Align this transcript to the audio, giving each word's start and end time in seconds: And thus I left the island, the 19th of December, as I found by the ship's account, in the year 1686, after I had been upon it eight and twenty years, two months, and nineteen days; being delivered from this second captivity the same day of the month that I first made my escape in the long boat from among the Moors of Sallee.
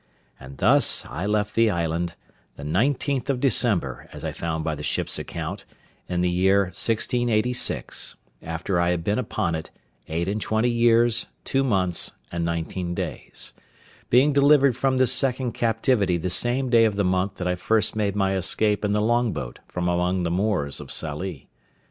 And 0.39 0.57
thus 0.57 1.05
I 1.05 1.27
left 1.27 1.53
the 1.53 1.69
island, 1.69 2.15
the 2.55 2.63
19th 2.63 3.29
of 3.29 3.39
December, 3.39 4.09
as 4.11 4.23
I 4.25 4.31
found 4.31 4.63
by 4.63 4.73
the 4.73 4.81
ship's 4.81 5.19
account, 5.19 5.63
in 6.09 6.21
the 6.21 6.29
year 6.31 6.61
1686, 6.63 8.15
after 8.41 8.79
I 8.81 8.89
had 8.89 9.03
been 9.03 9.19
upon 9.19 9.53
it 9.53 9.69
eight 10.07 10.27
and 10.27 10.41
twenty 10.41 10.71
years, 10.71 11.27
two 11.43 11.63
months, 11.63 12.13
and 12.31 12.43
nineteen 12.43 12.95
days; 12.95 13.53
being 14.09 14.33
delivered 14.33 14.75
from 14.75 14.97
this 14.97 15.13
second 15.13 15.51
captivity 15.51 16.17
the 16.17 16.31
same 16.31 16.71
day 16.71 16.85
of 16.85 16.95
the 16.95 17.05
month 17.05 17.35
that 17.35 17.47
I 17.47 17.53
first 17.53 17.95
made 17.95 18.15
my 18.15 18.35
escape 18.35 18.83
in 18.83 18.93
the 18.93 19.01
long 19.03 19.33
boat 19.33 19.59
from 19.67 19.87
among 19.87 20.23
the 20.23 20.31
Moors 20.31 20.79
of 20.79 20.91
Sallee. 20.91 21.47